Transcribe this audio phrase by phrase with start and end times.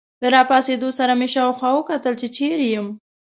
[0.21, 2.87] له راپاڅېدو سره مې شاوخوا وکتل، چې چیرې یم.